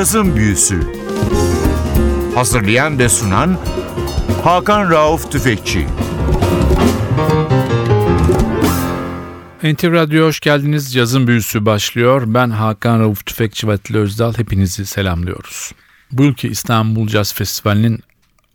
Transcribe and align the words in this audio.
Cazın 0.00 0.36
Büyüsü 0.36 0.80
Hazırlayan 2.34 2.98
ve 2.98 3.08
sunan 3.08 3.58
Hakan 4.44 4.90
Rauf 4.90 5.32
Tüfekçi 5.32 5.86
NTV 9.62 9.92
Radyo 9.92 10.26
hoş 10.26 10.40
geldiniz. 10.40 10.92
Cazın 10.92 11.26
Büyüsü 11.26 11.66
başlıyor. 11.66 12.22
Ben 12.26 12.50
Hakan 12.50 13.00
Rauf 13.00 13.26
Tüfekçi 13.26 13.68
ve 13.68 13.72
Atilla 13.72 13.98
Özdal. 13.98 14.34
Hepinizi 14.34 14.86
selamlıyoruz. 14.86 15.72
Bu 16.12 16.24
yılki 16.24 16.48
İstanbul 16.48 17.08
Caz 17.08 17.34
Festivali'nin 17.34 18.00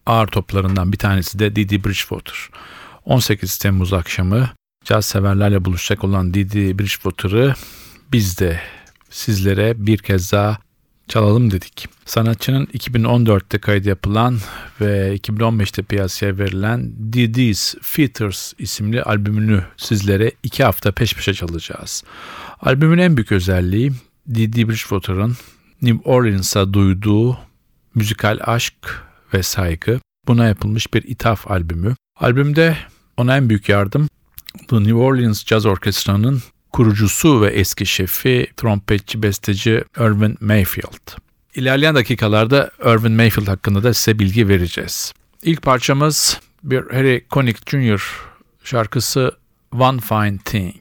ağır 0.06 0.28
toplarından 0.28 0.92
bir 0.92 0.98
tanesi 0.98 1.40
de 1.40 1.56
Didi 1.56 1.84
Bridgewater. 1.84 2.50
18 3.06 3.58
Temmuz 3.58 3.94
akşamı 3.94 4.50
caz 4.86 5.06
severlerle 5.06 5.66
buluşacak 5.66 6.04
olan 6.04 6.34
Didi 6.34 6.80
Bridgewater'ı 6.80 7.56
biz 8.12 8.40
de 8.40 8.60
sizlere 9.10 9.86
bir 9.86 9.98
kez 9.98 10.32
daha 10.32 10.65
çalalım 11.08 11.52
dedik. 11.52 11.88
Sanatçının 12.06 12.66
2014'te 12.66 13.60
kaydı 13.60 13.90
yapılan 13.90 14.38
ve 14.82 15.16
2015'te 15.16 15.84
piyasaya 15.84 16.38
verilen 16.38 16.92
Didi's 17.14 17.76
Features 17.82 18.54
isimli 18.58 19.04
albümünü 19.04 19.64
sizlere 19.78 20.32
iki 20.44 20.64
hafta 20.64 20.92
peş 20.92 21.14
peşe 21.14 21.34
çalacağız. 21.34 22.04
Albümün 22.62 22.98
en 22.98 23.18
büyük 23.18 23.32
özelliği 23.32 23.92
Didi 24.34 24.70
Bridgewater'ın 24.70 25.38
New 25.82 26.10
Orleans'a 26.10 26.74
duyduğu 26.74 27.38
müzikal 27.96 28.40
aşk 28.44 29.04
ve 29.34 29.44
saygı. 29.44 30.00
Buna 30.28 30.46
yapılmış 30.46 30.94
bir 30.94 31.04
ithaf 31.04 31.52
albümü. 31.52 31.96
Albümde 32.20 32.78
ona 33.18 33.38
en 33.38 33.50
büyük 33.50 33.70
yardım 33.70 34.08
The 34.68 34.76
New 34.76 34.94
Orleans 34.94 35.46
Jazz 35.46 35.66
Orkestra'nın 35.66 36.42
kurucusu 36.76 37.42
ve 37.42 37.48
eski 37.48 37.86
şefi 37.86 38.48
trompetçi 38.58 39.24
besteci 39.24 39.84
Irvin 39.98 40.38
Mayfield. 40.42 41.20
İlerleyen 41.56 41.96
dakikalarda 41.96 42.72
Irvin 42.86 43.12
Mayfield 43.12 43.48
hakkında 43.48 43.84
da 43.84 43.94
size 43.94 44.20
bilgi 44.20 44.48
vereceğiz. 44.48 45.14
İlk 45.44 45.62
parçamız 45.62 46.40
bir 46.64 46.84
Harry 46.92 47.26
Connick 47.32 47.72
Jr. 47.72 48.02
şarkısı 48.64 49.32
One 49.72 50.00
Fine 50.00 50.38
Thing. 50.38 50.76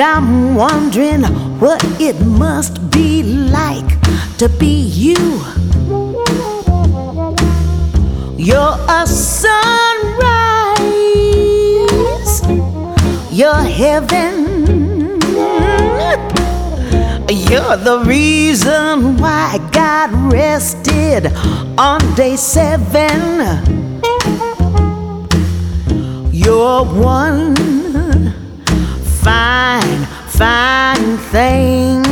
I'm 0.00 0.54
wondering 0.54 1.22
what 1.58 1.82
it 2.00 2.20
must 2.24 2.90
be 2.90 3.22
like 3.22 3.88
to 4.38 4.48
be 4.48 4.82
you. 4.82 5.16
You're 8.36 8.76
a 8.88 9.06
sunrise, 9.06 9.58
you're 13.32 13.54
heaven. 13.54 14.46
You're 17.28 17.76
the 17.76 18.02
reason 18.06 19.16
why 19.16 19.58
God 19.72 20.32
rested 20.32 21.26
on 21.76 21.98
day 22.14 22.36
seven. 22.36 23.64
You're 26.32 26.84
one 26.84 27.77
fine, 29.28 30.04
fine 30.40 31.18
thing. 31.34 32.02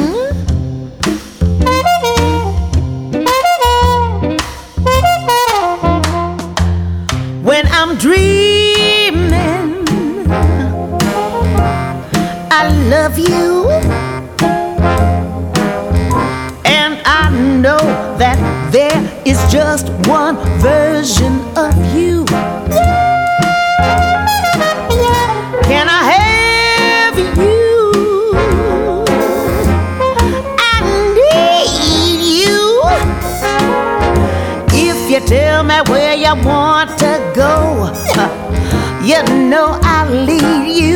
When 7.42 7.64
I'm 7.78 7.96
dreaming, 7.96 9.86
I 12.60 12.62
love 12.92 13.18
you. 13.18 13.70
And 16.76 16.92
I 17.06 17.30
know 17.62 17.84
that 18.18 18.38
there 18.72 19.00
is 19.24 19.38
just 19.50 19.88
one 20.06 20.36
version 20.60 21.34
of 21.56 21.74
you. 21.96 22.26
You 36.26 36.34
want 36.44 36.90
to 36.98 37.32
go. 37.36 37.92
You 39.06 39.22
know 39.22 39.78
I'll 39.82 40.10
lead 40.10 40.66
you. 40.66 40.95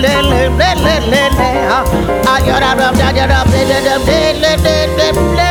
le 0.00 0.14
le 0.30 0.48
le 0.48 0.70
le 0.84 0.94
le 1.12 1.22
le. 1.38 1.48
I 2.26 2.40
got 2.46 2.62
up, 2.62 2.96
I 2.96 3.12
got 3.12 3.30
up, 3.30 3.46
le 3.48 3.64
le 3.64 3.78
le 4.06 4.32
le 4.40 4.86
le 4.96 5.36
le. 5.36 5.49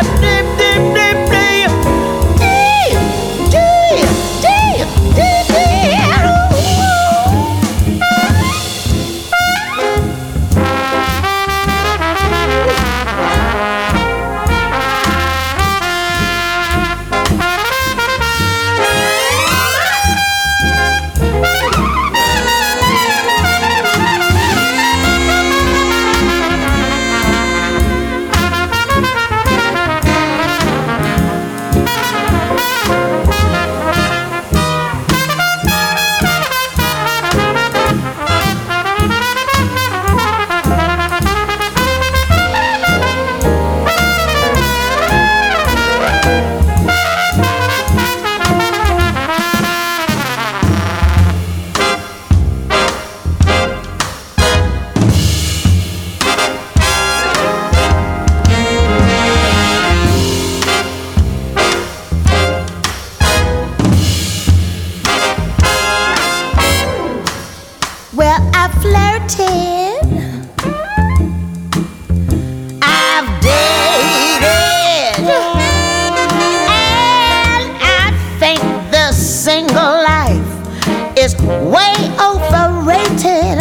Is 81.29 81.41
way 81.41 81.93
overrated. 82.19 83.59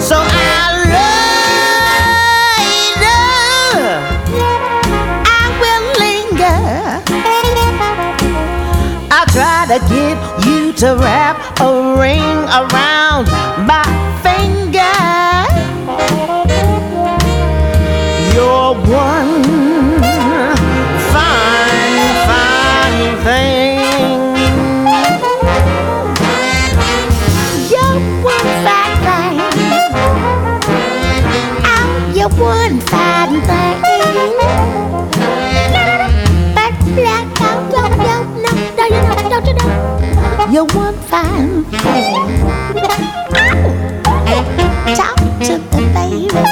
So 0.00 0.16
I 0.18 0.62
later 2.18 3.22
I 5.24 5.44
will 5.60 5.86
linger. 6.02 6.62
I'll 9.10 9.26
try 9.26 9.60
to 9.72 9.78
get 9.88 10.18
you 10.46 10.72
to 10.72 10.96
wrap 10.96 11.36
a 11.60 11.96
ring 12.00 12.38
around 12.48 12.91
Talk 44.96 45.16
to 45.40 45.58
the 45.58 45.80
baby. 45.92 46.51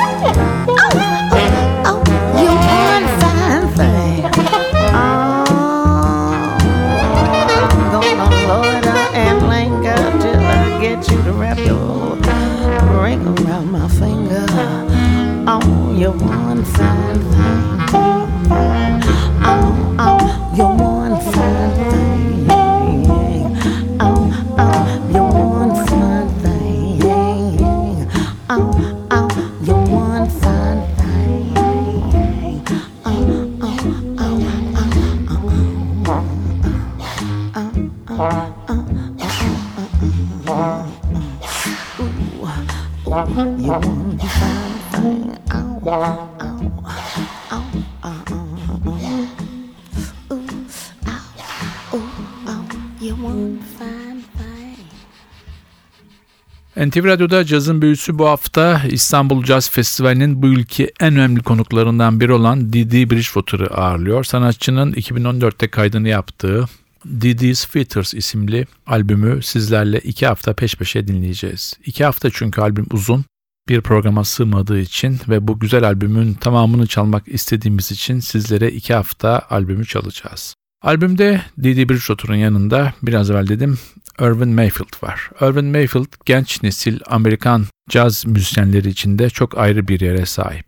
NTV 56.91 57.05
Radyo'da 57.05 57.45
cazın 57.45 57.83
büyüsü 57.83 58.19
bu 58.19 58.29
hafta 58.29 58.83
İstanbul 58.91 59.45
Caz 59.45 59.71
Festivali'nin 59.71 60.43
bu 60.43 60.47
ülke 60.47 60.93
en 61.01 61.17
önemli 61.17 61.43
konuklarından 61.43 62.21
biri 62.21 62.33
olan 62.33 62.73
Didi 62.73 63.11
Bridgewater'ı 63.11 63.67
ağırlıyor. 63.75 64.25
Sanatçının 64.25 64.93
2014'te 64.93 65.69
kaydını 65.69 66.09
yaptığı 66.09 66.65
Didi's 67.21 67.67
Features 67.67 68.15
isimli 68.15 68.67
albümü 68.87 69.43
sizlerle 69.43 69.99
iki 69.99 70.27
hafta 70.27 70.53
peş 70.53 70.75
peşe 70.75 71.09
dinleyeceğiz. 71.09 71.75
İki 71.87 72.05
hafta 72.05 72.31
çünkü 72.33 72.61
albüm 72.61 72.87
uzun 72.91 73.25
bir 73.69 73.81
programa 73.81 74.25
sığmadığı 74.25 74.81
için 74.81 75.19
ve 75.29 75.49
bu 75.49 75.59
güzel 75.59 75.85
albümün 75.85 76.35
tamamını 76.35 76.87
çalmak 76.87 77.29
istediğimiz 77.29 77.93
için 77.93 78.21
sizlere 78.21 78.71
iki 78.71 78.95
hafta 78.95 79.43
albümü 79.51 79.87
çalacağız. 79.87 80.55
Albümde 80.83 81.43
Didi 81.63 81.89
Bridgewater'ın 81.89 82.37
yanında 82.37 82.93
biraz 83.03 83.31
evvel 83.31 83.49
dedim 83.49 83.79
Irvin 84.20 84.49
Mayfield 84.49 85.02
var. 85.02 85.31
Irvin 85.40 85.64
Mayfield 85.64 86.12
genç 86.25 86.62
nesil 86.62 87.00
Amerikan 87.06 87.67
caz 87.88 88.26
müzisyenleri 88.26 88.88
içinde 88.88 89.31
çok 89.31 89.58
ayrı 89.58 89.88
bir 89.88 90.00
yere 90.00 90.26
sahip. 90.26 90.67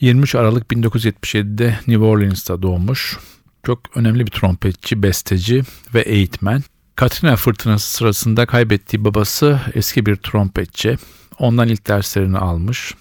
23 0.00 0.34
Aralık 0.34 0.72
1977'de 0.72 1.78
New 1.86 2.04
Orleans'ta 2.04 2.62
doğmuş. 2.62 3.18
Çok 3.66 3.80
önemli 3.94 4.26
bir 4.26 4.30
trompetçi, 4.30 5.02
besteci 5.02 5.62
ve 5.94 6.00
eğitmen. 6.00 6.62
Katrina 6.96 7.36
fırtınası 7.36 7.90
sırasında 7.90 8.46
kaybettiği 8.46 9.04
babası 9.04 9.60
eski 9.74 10.06
bir 10.06 10.16
trompetçi. 10.16 10.96
Ondan 11.38 11.68
ilk 11.68 11.88
derslerini 11.88 12.38
almış. 12.38 12.94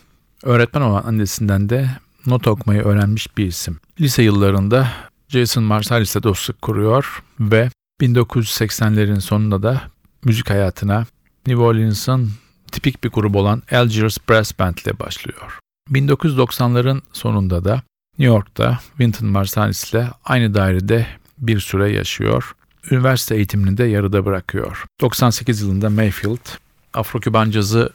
Öğretmen 0.44 0.82
olan 0.82 1.04
annesinden 1.04 1.70
de 1.70 1.90
not 2.26 2.48
okumayı 2.48 2.82
öğrenmiş 2.82 3.38
bir 3.38 3.46
isim. 3.46 3.80
Lise 4.02 4.24
yıllarında 4.24 4.88
Jason 5.30 5.64
Marsalis'le 5.64 6.24
dostluk 6.24 6.62
kuruyor 6.62 7.24
ve 7.40 7.70
1980'lerin 8.02 9.22
sonunda 9.22 9.64
da 9.64 9.82
müzik 10.24 10.50
hayatına 10.50 11.06
New 11.48 11.64
Orleans'ın 11.64 12.32
tipik 12.72 13.04
bir 13.04 13.10
grubu 13.10 13.40
olan 13.40 13.64
Algiers 13.72 14.18
Brass 14.30 14.60
Band 14.60 14.78
ile 14.78 15.00
başlıyor. 15.00 15.60
1990'ların 15.92 17.02
sonunda 17.14 17.66
da 17.66 17.82
New 18.20 18.36
York'ta 18.36 18.80
Wynton 18.90 19.28
Marsalis 19.30 19.94
ile 19.94 20.08
aynı 20.26 20.54
dairede 20.54 21.08
bir 21.38 21.60
süre 21.60 21.92
yaşıyor. 21.92 22.56
Üniversite 22.92 23.36
eğitimini 23.36 23.78
de 23.78 23.84
yarıda 23.84 24.26
bırakıyor. 24.26 24.86
98 25.02 25.62
yılında 25.62 25.90
Mayfield, 25.90 26.48
Afro-Küban 26.94 27.52
cazı 27.52 27.90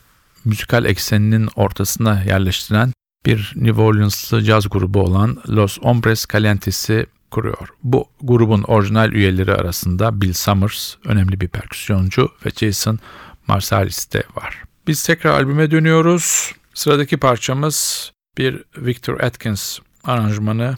müzikal 0.45 0.85
ekseninin 0.85 1.49
ortasına 1.57 2.23
yerleştiren 2.23 2.93
bir 3.27 3.53
New 3.57 3.83
Orleans'lı 3.83 4.43
caz 4.43 4.69
grubu 4.69 5.01
olan 5.01 5.39
Los 5.49 5.79
Hombres 5.81 6.27
Calientes'i 6.33 7.07
kuruyor. 7.33 7.69
Bu 7.83 8.09
grubun 8.21 8.63
orijinal 8.63 9.13
üyeleri 9.13 9.55
arasında 9.55 10.21
Bill 10.21 10.33
Summers, 10.33 10.95
önemli 11.05 11.41
bir 11.41 11.49
perküsyoncu 11.49 12.31
ve 12.47 12.51
Jason 12.51 12.99
Marsalis 13.47 14.13
de 14.13 14.23
var. 14.37 14.63
Biz 14.87 15.03
tekrar 15.03 15.31
albüme 15.31 15.71
dönüyoruz. 15.71 16.53
Sıradaki 16.75 17.17
parçamız 17.17 18.13
bir 18.39 18.65
Victor 18.77 19.21
Atkins 19.21 19.79
aranjmanı 20.05 20.77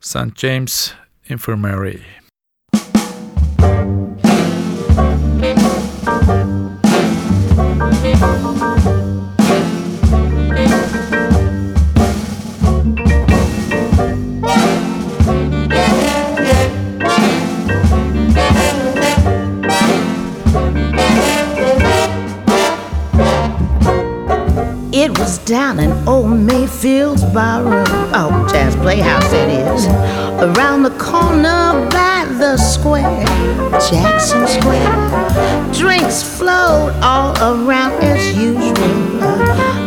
St. 0.00 0.36
James 0.36 0.92
Infirmary. 1.28 1.98
It 25.10 25.18
was 25.18 25.38
down 25.38 25.80
in 25.80 25.90
old 26.08 26.30
Mayfield's 26.30 27.24
barroom. 27.24 27.84
Oh, 28.14 28.46
Jazz 28.48 28.76
Playhouse 28.76 29.32
it 29.32 29.48
is. 29.48 29.86
Around 30.40 30.84
the 30.84 30.96
corner 30.98 31.88
by 31.90 32.26
the 32.38 32.56
square, 32.56 33.24
Jackson 33.90 34.46
Square. 34.46 35.72
Drinks 35.72 36.22
flowed 36.22 36.94
all 37.02 37.34
around 37.42 38.00
as 38.04 38.36
usual. 38.36 39.20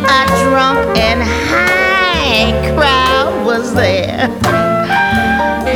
A 0.04 0.26
drunk 0.44 0.98
and 0.98 1.22
high 1.22 2.52
crowd 2.74 3.46
was 3.46 3.74
there. 3.74 4.28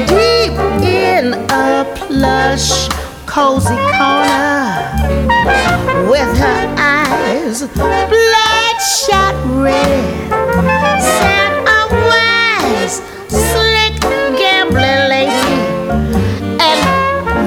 Deep 0.09 0.53
in 0.85 1.33
a 1.51 1.87
plush, 1.97 2.87
cozy 3.25 3.75
corner 3.97 4.69
with 6.11 6.37
her 6.37 6.75
eyes 6.77 7.63
bloodshot 8.79 9.35
red. 9.61 10.31
Sat 11.03 11.53
a 11.67 11.81
wise, 12.07 13.03
slick, 13.27 14.01
gambling 14.39 15.09
lady, 15.11 15.59
and 16.63 16.79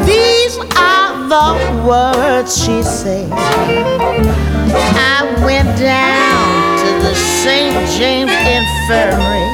these 0.05 0.57
are 0.75 1.29
the 1.29 1.87
words 1.87 2.61
she 2.61 2.83
said. 2.83 3.31
I 3.31 5.23
went 5.45 5.79
down 5.79 6.77
to 6.83 7.07
the 7.07 7.15
St. 7.15 7.75
James 7.97 8.31
Infirmary, 8.57 9.47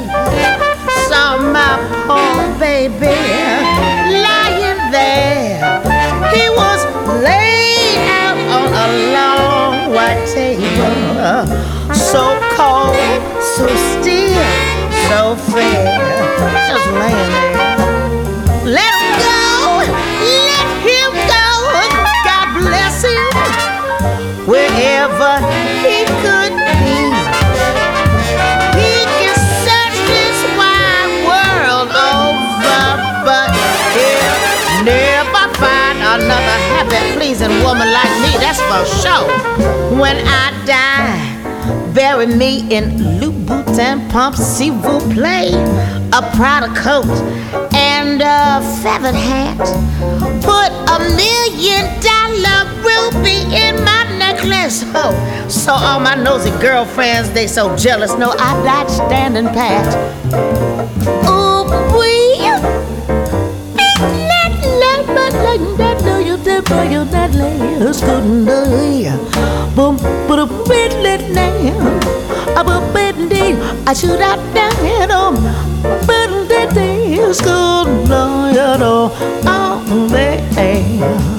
saw 1.07 1.37
my 1.37 1.77
poor 2.07 2.59
baby 2.59 3.05
lying 4.25 4.81
there. 4.91 5.81
He 6.33 6.49
was 6.49 6.81
laid 7.21 7.97
out 8.09 8.37
on 8.57 8.67
a 8.73 9.13
long 9.13 9.36
bedside 10.07 10.33
table. 10.33 11.95
So 11.95 12.39
cold, 12.55 12.95
so 13.55 13.67
still, 13.67 14.43
so 15.09 15.35
fair. 15.51 15.99
Just 16.67 16.87
laying 16.91 17.31
there. 17.55 17.77
Let 18.65 18.93
him 18.95 19.09
go, 19.19 19.83
let 19.83 20.67
him 20.87 21.11
go. 21.35 21.47
God 22.23 22.47
bless 22.59 23.03
him, 23.03 23.33
wherever 24.47 25.33
he 25.83 26.05
could 26.23 26.55
be. 26.81 26.99
He 28.79 28.93
can 29.19 29.35
search 29.63 29.97
this 30.07 30.39
wide 30.59 31.11
world 31.27 31.89
over, 31.91 32.83
but 33.27 33.49
he'll 33.95 34.83
never 34.83 35.43
find 35.55 35.97
another 35.99 36.57
happy, 36.75 37.15
pleasing 37.17 37.63
woman 37.63 37.91
like 37.91 38.13
me. 38.21 38.31
That's 38.39 38.61
for 38.61 38.83
sure. 39.01 39.56
When 39.99 40.17
I 40.27 40.51
die, 40.65 41.93
bury 41.93 42.27
me 42.27 42.59
in 42.71 43.19
Louboutin 43.19 44.07
pumps, 44.09 44.37
s'il 44.39 44.73
vous 44.73 44.99
plaît. 45.11 45.53
A 46.13 46.21
Prada 46.35 46.67
coat 46.75 47.07
and 47.73 48.21
a 48.21 48.61
feathered 48.83 49.15
hat. 49.15 49.57
Put 50.41 50.71
a 50.95 50.99
million 51.15 51.85
dollar 51.99 52.69
ruby 52.85 53.41
in 53.55 53.83
my 53.83 54.03
necklace. 54.19 54.83
Oh, 54.93 55.13
so 55.49 55.73
all 55.73 55.99
my 55.99 56.13
nosy 56.13 56.51
girlfriends, 56.61 57.31
they 57.31 57.47
so 57.47 57.75
jealous. 57.75 58.13
No, 58.19 58.31
I 58.37 58.53
died 58.63 58.89
standing 58.91 59.47
pat. 59.47 60.66
figure 66.67 67.05
that 67.05 67.33
last 67.33 68.03
couldn't 68.03 68.45
but 70.27 70.39
a 70.39 70.47
bit 70.67 70.93
lit 71.05 71.31
now. 71.31 71.99
I'm 72.57 72.67
a 72.67 72.79
bit 72.93 73.29
day, 73.29 73.53
I 73.85 73.93
should 73.93 74.19
have 74.19 74.41
died. 74.53 75.11
Um, 75.11 75.35
but 76.05 76.27
days 76.73 77.39
couldn't 77.41 78.09
die 78.09 78.57
at 78.57 78.81
all. 78.81 79.11
All 79.47 80.07
day. 80.09 81.36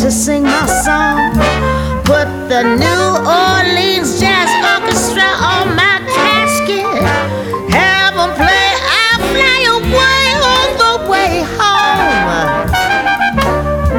To 0.00 0.10
sing 0.10 0.42
my 0.44 0.66
song. 0.82 1.30
Put 2.04 2.24
the 2.48 2.62
New 2.62 3.04
Orleans 3.20 4.18
Jazz 4.18 4.48
Orchestra 4.72 5.28
on 5.52 5.76
my 5.76 6.00
casket. 6.16 6.86
Have 7.68 8.16
'em 8.16 8.32
play 8.34 8.68
I'll 9.02 9.20
Fly 9.32 9.60
Away 9.76 10.24
all 10.48 10.70
the 10.84 11.10
way 11.10 11.32
home. 11.58 12.66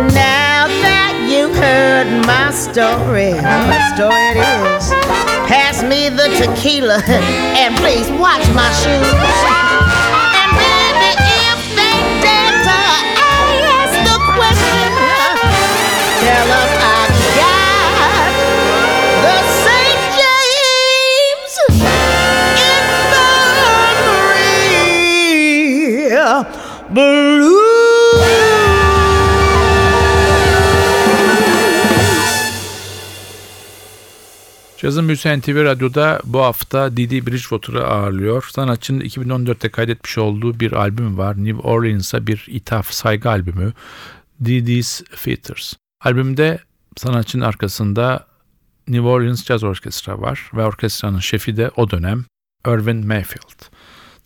Now 0.10 0.66
that 0.86 1.14
you 1.30 1.54
heard 1.54 2.10
my 2.26 2.50
story, 2.50 3.34
what 3.70 3.82
story 3.94 4.26
it 4.32 4.38
is. 4.42 4.90
Pass 5.48 5.84
me 5.84 6.10
the 6.10 6.30
tequila 6.40 7.04
and 7.62 7.76
please 7.78 8.10
watch 8.20 8.48
my 8.56 8.70
shoes. 8.82 9.91
Cazın 34.78 35.08
Büyüsü 35.08 35.40
NTV 35.40 35.64
Radyo'da 35.64 36.22
bu 36.24 36.40
hafta 36.40 36.98
Didi 36.98 37.28
Bridgewater'ı 37.28 37.88
ağırlıyor. 37.88 38.50
Sanatçının 38.52 39.02
2014'te 39.02 39.70
kaydetmiş 39.70 40.18
olduğu 40.18 40.60
bir 40.60 40.72
albüm 40.72 41.18
var. 41.18 41.46
New 41.46 41.68
Orleans'a 41.68 42.28
bir 42.28 42.46
ithaf 42.48 42.92
saygı 42.92 43.30
albümü. 43.30 43.74
Didi's 44.46 45.02
Theaters. 45.24 45.74
Albümde 46.02 46.60
sanatçının 46.98 47.44
arkasında 47.46 48.28
New 48.88 49.08
Orleans 49.08 49.46
Jazz 49.46 49.64
Orkestra 49.64 50.22
var 50.22 50.52
ve 50.54 50.66
orkestranın 50.66 51.20
şefi 51.20 51.58
de 51.58 51.72
o 51.76 51.90
dönem 51.90 52.26
Irvin 52.68 53.08
Mayfield. 53.08 53.72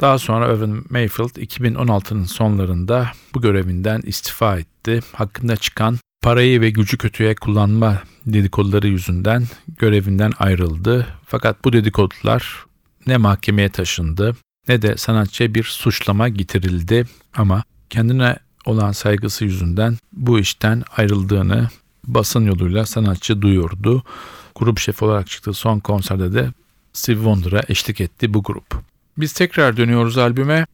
Daha 0.02 0.20
sonra 0.20 0.54
Irvin 0.54 0.86
Mayfield 0.90 1.36
2016'nın 1.36 2.24
sonlarında 2.24 3.12
bu 3.34 3.42
görevinden 3.42 4.02
istifa 4.06 4.60
etti. 4.60 5.00
Hakkında 5.14 5.56
çıkan 5.56 5.98
parayı 6.22 6.62
ve 6.62 6.70
gücü 6.70 6.98
kötüye 6.98 7.36
kullanma 7.36 8.04
dedikoduları 8.26 8.88
yüzünden 8.88 9.44
görevinden 9.78 10.32
ayrıldı. 10.40 11.08
Fakat 11.26 11.66
bu 11.66 11.74
dedikodular 11.74 12.66
ne 13.08 13.18
mahkemeye 13.18 13.70
taşındı 13.70 14.36
ne 14.68 14.82
de 14.82 14.98
sanatçıya 14.98 15.54
bir 15.54 15.64
suçlama 15.64 16.30
getirildi 16.30 17.06
ama 17.36 17.64
kendine 17.90 18.36
olan 18.66 18.92
saygısı 18.92 19.46
yüzünden 19.46 19.98
bu 20.14 20.40
işten 20.40 20.84
ayrıldığını 20.98 21.70
basın 22.08 22.46
yoluyla 22.46 22.86
sanatçı 22.86 23.42
duyurdu. 23.42 24.04
Grup 24.56 24.80
şefi 24.80 25.06
olarak 25.06 25.28
çıktığı 25.28 25.54
son 25.54 25.80
konserde 25.80 26.34
de 26.34 26.52
Steve 26.94 27.18
Wonder'a 27.18 27.62
eşlik 27.68 28.02
etti 28.02 28.34
bu 28.34 28.44
grup. 28.44 28.95
Biz 29.18 29.34
tekrar 29.34 29.78
dönüyoruz 29.78 30.18
albüme. 30.18 30.66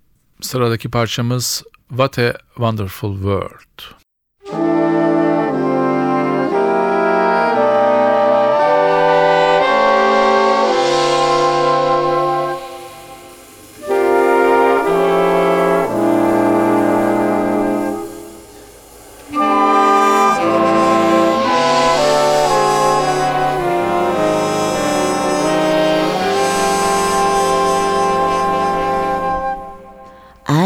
Sıradaki 0.41 0.89
parçamız 0.89 1.63
What 1.89 2.19
a 2.19 2.33
Wonderful 2.55 3.13
World. 3.13 4.00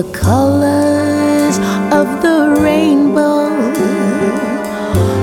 The 0.00 0.18
colors 0.18 1.58
of 1.92 2.22
the 2.22 2.56
rainbow, 2.62 3.50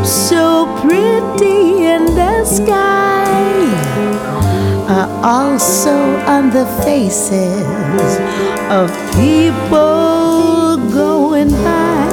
so 0.03 0.67
pretty 0.81 1.83
in 1.83 2.05
the 2.05 2.45
sky 2.45 3.25
are 4.87 5.09
also 5.25 5.97
on 6.27 6.51
the 6.51 6.67
faces 6.85 8.19
of 8.69 8.91
people 9.17 10.77
going 10.93 11.49
by. 11.49 12.11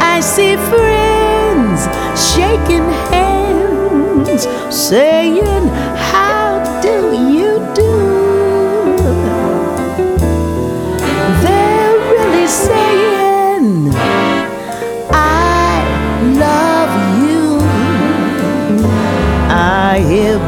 I 0.00 0.18
see 0.18 0.56
friends 0.56 1.86
shaking 2.34 2.90
hands, 3.14 4.42
saying, 4.74 5.70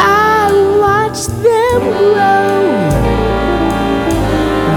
I 0.00 0.50
watch 0.84 1.26
them 1.26 1.82
grow. 1.98 2.58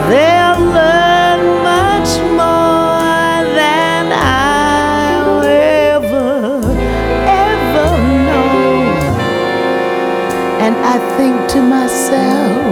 They'll 0.09 0.63
learn 0.79 1.41
much 1.71 2.11
more 2.41 3.33
than 3.59 4.03
I'll 4.13 5.41
ever, 5.41 6.61
ever 7.49 7.89
know. 8.27 8.83
And 10.65 10.75
I 10.93 10.97
think 11.17 11.35
to 11.53 11.59
myself, 11.61 12.62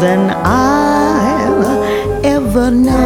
than 0.00 0.30
I've 0.30 2.24
ever 2.24 2.70
known. 2.70 3.05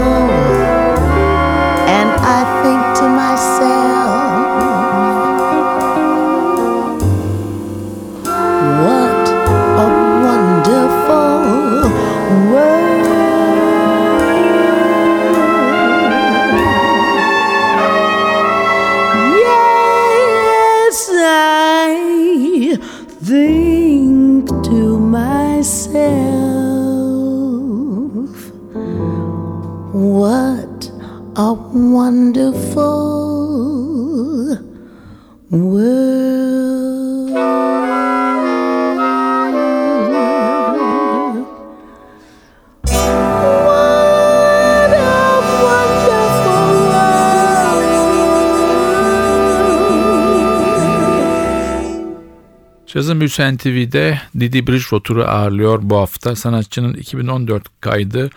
Cazın 52.95 53.21
Büyüsü 53.21 53.57
NTV'de 53.57 54.21
Didi 54.41 54.67
Bridgewater'ı 54.67 55.29
ağırlıyor 55.29 55.79
bu 55.83 55.97
hafta. 55.97 56.37
Sanatçının 56.37 56.95
2014 56.95 57.81
kaydı 57.81 58.31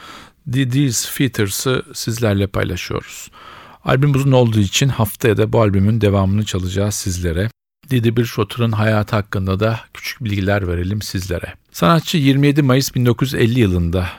Didi's 0.53 1.09
Features'ı 1.09 1.83
sizlerle 1.93 2.47
paylaşıyoruz. 2.47 3.31
Albüm 3.85 4.15
uzun 4.15 4.31
olduğu 4.31 4.59
için 4.59 4.89
haftaya 4.89 5.37
da 5.37 5.53
bu 5.53 5.61
albümün 5.61 6.01
devamını 6.01 6.45
çalacağız 6.45 6.95
sizlere. 6.95 7.49
Didi 7.89 8.17
Bridgewater'ın 8.17 8.71
hayatı 8.71 9.15
hakkında 9.15 9.59
da 9.59 9.79
küçük 9.93 10.23
bilgiler 10.23 10.67
verelim 10.67 11.01
sizlere. 11.01 11.53
Sanatçı 11.71 12.17
27 12.17 12.61
Mayıs 12.61 12.95
1950 12.95 13.59
yılında 13.59 14.09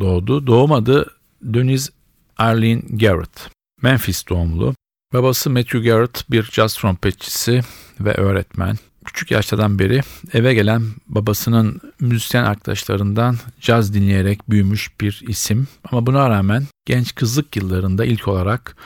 doğdu. 0.00 0.46
Doğum 0.46 0.72
adı 0.72 1.06
Denise 1.42 1.92
Arlene 2.38 2.82
Garrett. 2.90 3.50
Memphis 3.82 4.28
doğumlu. 4.28 4.74
Babası 5.12 5.50
Matthew 5.50 5.80
Garrett 5.80 6.24
bir 6.30 6.42
caz 6.42 6.74
trompetçisi 6.74 7.60
ve 8.00 8.14
öğretmen. 8.14 8.76
Küçük 9.08 9.30
yaşlardan 9.30 9.78
beri 9.78 10.00
eve 10.32 10.54
gelen 10.54 10.82
babasının 11.06 11.80
müzisyen 12.00 12.44
arkadaşlarından 12.44 13.36
caz 13.60 13.94
dinleyerek 13.94 14.50
büyümüş 14.50 15.00
bir 15.00 15.24
isim. 15.28 15.68
Ama 15.92 16.06
buna 16.06 16.30
rağmen 16.30 16.66
genç 16.86 17.14
kızlık 17.14 17.56
yıllarında 17.56 18.04
ilk 18.04 18.28
olarak 18.28 18.76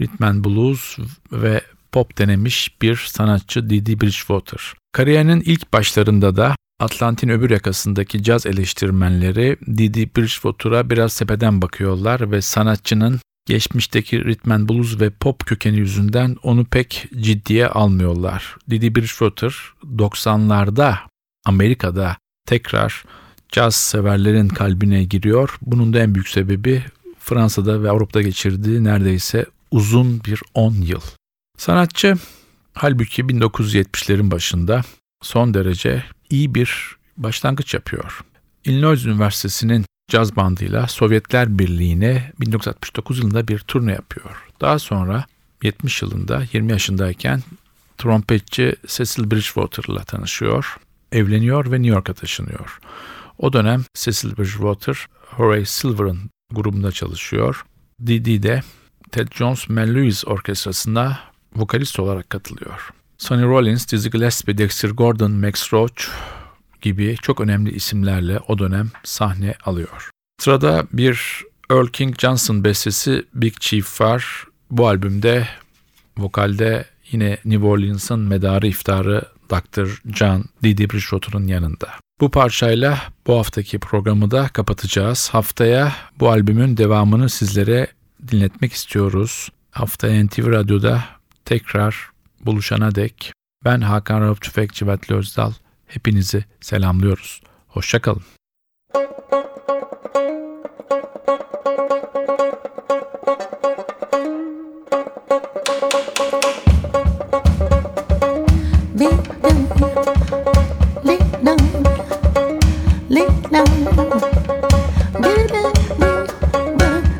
rhythm 0.00 0.24
and 0.24 0.44
blues 0.44 0.98
ve 1.32 1.60
pop 1.92 2.18
denemiş 2.18 2.82
bir 2.82 2.96
sanatçı 2.96 3.70
Didi 3.70 4.00
Bridgewater. 4.00 4.74
Kariyerinin 4.92 5.40
ilk 5.40 5.72
başlarında 5.72 6.36
da 6.36 6.56
Atlantin 6.80 7.28
öbür 7.28 7.50
yakasındaki 7.50 8.22
caz 8.22 8.46
eleştirmenleri 8.46 9.56
Didi 9.66 10.10
Bridgewater'a 10.16 10.90
biraz 10.90 11.12
sepeden 11.12 11.62
bakıyorlar 11.62 12.30
ve 12.30 12.42
sanatçının 12.42 13.20
geçmişteki 13.48 14.36
and 14.50 14.68
blues 14.68 15.00
ve 15.00 15.10
pop 15.10 15.46
kökeni 15.46 15.76
yüzünden 15.76 16.36
onu 16.42 16.64
pek 16.64 17.06
ciddiye 17.20 17.68
almıyorlar. 17.68 18.56
Didi 18.70 18.94
Bridgewater 18.94 19.54
90'larda 19.96 20.94
Amerika'da 21.44 22.16
tekrar 22.46 23.04
caz 23.48 23.74
severlerin 23.74 24.48
kalbine 24.48 25.04
giriyor. 25.04 25.58
Bunun 25.62 25.92
da 25.92 25.98
en 25.98 26.14
büyük 26.14 26.28
sebebi 26.28 26.84
Fransa'da 27.18 27.82
ve 27.82 27.90
Avrupa'da 27.90 28.22
geçirdiği 28.22 28.84
neredeyse 28.84 29.46
uzun 29.70 30.24
bir 30.24 30.40
10 30.54 30.74
yıl. 30.74 31.00
Sanatçı 31.58 32.14
halbuki 32.74 33.22
1970'lerin 33.22 34.30
başında 34.30 34.82
son 35.22 35.54
derece 35.54 36.04
iyi 36.30 36.54
bir 36.54 36.96
başlangıç 37.16 37.74
yapıyor. 37.74 38.20
Illinois 38.64 39.04
Üniversitesi'nin 39.04 39.84
caz 40.08 40.36
bandıyla 40.36 40.86
Sovyetler 40.86 41.58
Birliği'ne 41.58 42.32
1969 42.40 43.18
yılında 43.18 43.48
bir 43.48 43.58
turne 43.58 43.92
yapıyor. 43.92 44.44
Daha 44.60 44.78
sonra 44.78 45.24
70 45.62 46.02
yılında 46.02 46.42
20 46.52 46.72
yaşındayken 46.72 47.42
trompetçi 47.98 48.76
Cecil 48.86 49.30
Bridgewater'la 49.30 50.04
tanışıyor, 50.04 50.76
evleniyor 51.12 51.72
ve 51.72 51.76
New 51.76 51.94
York'a 51.94 52.14
taşınıyor. 52.14 52.78
O 53.38 53.52
dönem 53.52 53.84
Cecil 53.94 54.36
Bridgewater, 54.36 55.06
Horace 55.26 55.64
Silver'ın 55.64 56.30
grubunda 56.52 56.92
çalışıyor. 56.92 57.64
Didi 58.06 58.42
de 58.42 58.62
Ted 59.10 59.28
Jones 59.32 59.68
Mel 59.68 59.94
Lewis 59.94 60.24
orkestrasına 60.26 61.18
vokalist 61.56 62.00
olarak 62.00 62.30
katılıyor. 62.30 62.90
Sonny 63.18 63.42
Rollins, 63.42 63.92
Dizzy 63.92 64.08
Gillespie, 64.08 64.58
Dexter 64.58 64.90
Gordon, 64.90 65.32
Max 65.32 65.72
Roach 65.72 66.04
gibi 66.82 67.16
çok 67.22 67.40
önemli 67.40 67.70
isimlerle 67.70 68.38
o 68.48 68.58
dönem 68.58 68.90
sahne 69.04 69.54
alıyor. 69.64 70.10
Sırada 70.40 70.86
bir 70.92 71.44
Earl 71.70 71.86
King 71.86 72.18
Johnson 72.18 72.64
bestesi 72.64 73.24
Big 73.34 73.54
Chief 73.60 74.00
var. 74.00 74.44
Bu 74.70 74.88
albümde 74.88 75.48
vokalde 76.18 76.84
yine 77.10 77.38
New 77.44 77.66
Orleans'ın 77.66 78.20
medarı 78.20 78.66
iftarı 78.66 79.22
Dr. 79.50 80.00
John 80.14 80.44
Didi 80.62 80.90
Bridgewater'ın 80.90 81.46
yanında. 81.46 81.88
Bu 82.20 82.30
parçayla 82.30 82.98
bu 83.26 83.38
haftaki 83.38 83.78
programı 83.78 84.30
da 84.30 84.48
kapatacağız. 84.48 85.28
Haftaya 85.32 85.92
bu 86.20 86.30
albümün 86.30 86.76
devamını 86.76 87.28
sizlere 87.28 87.86
dinletmek 88.28 88.72
istiyoruz. 88.72 89.48
Haftaya 89.70 90.24
NTV 90.24 90.46
Radyo'da 90.46 91.04
tekrar 91.44 92.10
buluşana 92.40 92.94
dek 92.94 93.32
ben 93.64 93.80
Hakan 93.80 94.20
Rauf 94.20 94.40
Tüfekçi 94.40 94.86
Vatli 94.86 95.14
Özdal 95.14 95.52
hepinizi 95.88 96.44
selamlıyoruz. 96.60 97.42
Hoşçakalın. 97.68 98.22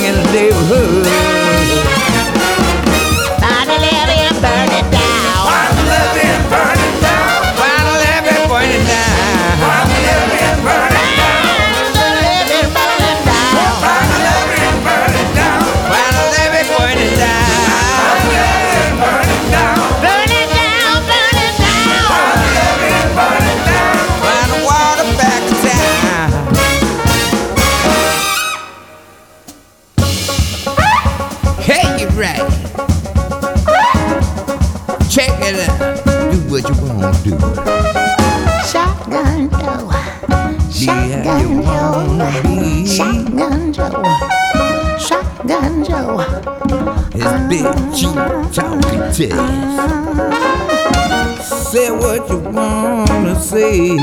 sing 0.00 0.12
the 0.12 0.22
live. 0.70 0.93
cheap 48.04 49.32
out. 49.32 51.40
Say 51.42 51.90
what 51.90 52.28
you 52.28 52.38
wanna 52.38 53.34
say. 53.40 53.96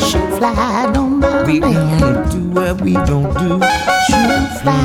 She 0.00 0.18
fly, 0.38 0.90
don't 0.92 1.20
bother 1.20 1.44
We 1.46 1.60
gonna 1.60 2.26
do 2.30 2.40
what 2.50 2.80
we 2.80 2.94
don't 2.94 3.32
do. 3.38 3.60
She 4.06 4.12
fly, 4.60 4.80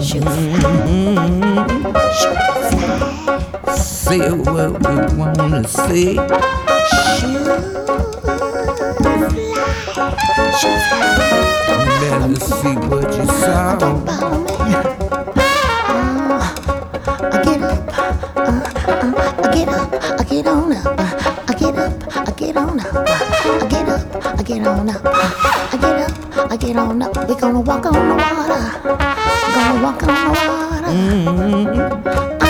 she 0.00 0.20
fly, 0.20 1.66
she 2.18 2.30
fly. 2.70 3.74
Say 3.74 4.30
what 4.30 4.72
we 4.86 4.94
wanna 5.18 5.62
say. 5.66 6.14
She 7.18 7.30
Let's 12.30 12.46
see 12.60 12.74
what 12.76 13.08
you 13.16 13.24
saw. 13.26 13.78
I 17.22 17.42
get 17.44 17.60
up, 17.60 17.78
I 19.42 19.50
get 19.52 19.68
up, 19.68 19.92
I 19.92 20.24
get 20.24 20.46
on 20.46 20.72
up, 20.72 21.00
I 21.48 21.54
get 21.54 21.76
up, 21.76 22.16
I 22.16 22.32
get 22.32 22.56
on 22.56 22.80
up, 22.80 22.94
I 22.96 23.68
get 23.68 23.88
up, 23.88 24.26
I 24.38 24.42
get 24.42 24.66
on 24.66 24.88
up, 24.88 25.02
I 25.04 25.78
get 25.80 26.00
up, 26.00 26.50
I 26.50 26.56
get 26.56 26.76
on 26.76 27.02
up. 27.02 27.28
We're 27.28 27.38
gonna 27.38 27.60
walk 27.60 27.84
on 27.84 27.92
the 27.92 28.14
water, 28.14 28.62
gonna 29.54 29.82
walk 29.82 30.02
on 30.02 30.08
the 30.08 30.40
water. 30.40 30.92
Mm-hmm. 30.92 32.49